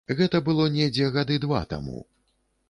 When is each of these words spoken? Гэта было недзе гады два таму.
Гэта 0.19 0.39
было 0.47 0.63
недзе 0.77 1.09
гады 1.17 1.37
два 1.45 1.61
таму. 1.75 2.03